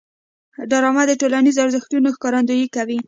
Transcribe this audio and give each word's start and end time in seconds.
ډرامه 0.71 1.03
د 1.07 1.11
ټولنیزو 1.21 1.63
ارزښتونو 1.65 2.07
ښکارندويي 2.15 2.67
کوي 2.75 2.99